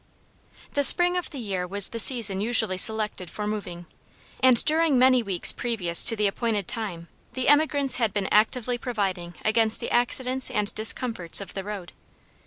The 0.73 0.83
spring 0.83 1.15
of 1.15 1.29
the 1.29 1.37
year 1.37 1.67
was 1.67 1.89
the 1.89 1.99
season 1.99 2.41
usually 2.41 2.79
selected 2.79 3.29
for 3.29 3.45
moving, 3.45 3.85
and 4.39 4.65
during 4.65 4.97
many 4.97 5.21
weeks 5.21 5.51
previous 5.53 6.03
to 6.05 6.15
the 6.15 6.25
appointed 6.25 6.67
time, 6.67 7.07
the 7.33 7.47
emigrants 7.47 7.97
had 7.97 8.11
been 8.11 8.27
actively 8.31 8.79
providing 8.79 9.35
against 9.45 9.79
the 9.79 9.91
accidents 9.91 10.49
and 10.49 10.73
discomforts 10.73 11.39
of 11.39 11.53
the 11.53 11.63
road. 11.63 11.93